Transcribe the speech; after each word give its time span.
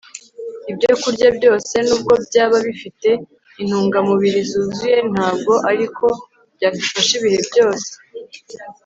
ibyokurya 0.71 1.27
byose 1.37 1.75
nubwo 1.87 2.13
byaba 2.25 2.57
bifite 2.67 3.09
intungamubiri 3.61 4.39
zuzuye 4.49 4.97
ntabwo 5.13 5.53
ari 5.71 5.85
ko 5.97 6.07
byadufasha 6.55 7.11
ibihe 7.19 7.39
byose 7.49 7.89